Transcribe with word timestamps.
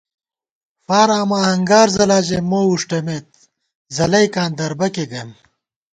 فار 0.85 1.09
آما 1.19 1.39
ہنگار 1.51 1.87
ځلا 1.95 2.19
ژَئی 2.27 2.41
مو 2.49 2.61
وُݭٹمېت 2.69 3.27
ځلَئیکاں 3.95 4.49
دربَکے 4.57 5.05
گئیم 5.11 5.29